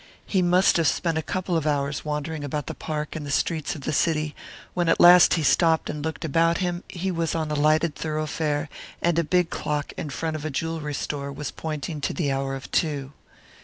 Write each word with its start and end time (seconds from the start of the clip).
He 0.25 0.41
must 0.41 0.77
have 0.77 0.87
spent 0.87 1.19
a 1.19 1.21
couple 1.21 1.55
of 1.55 1.67
hours 1.67 2.03
wandering 2.03 2.43
about 2.43 2.65
the 2.65 2.73
park 2.73 3.15
and 3.15 3.23
the 3.23 3.29
streets 3.29 3.75
of 3.75 3.81
the 3.81 3.93
city; 3.93 4.33
when 4.73 4.89
at 4.89 4.99
last 4.99 5.35
he 5.35 5.43
stopped 5.43 5.91
and 5.91 6.03
looked 6.03 6.25
about 6.25 6.57
him, 6.57 6.83
he 6.89 7.11
was 7.11 7.35
on 7.35 7.51
a 7.51 7.55
lighted 7.55 7.93
thoroughfare, 7.93 8.67
and 8.99 9.19
a 9.19 9.23
big 9.23 9.51
clock 9.51 9.93
in 9.97 10.09
front 10.09 10.35
of 10.35 10.43
a 10.43 10.49
jewellery 10.49 10.95
store 10.95 11.31
was 11.31 11.51
pointing 11.51 12.01
to 12.01 12.13
the 12.13 12.31
hour 12.31 12.55
of 12.55 12.71
two. 12.71 13.11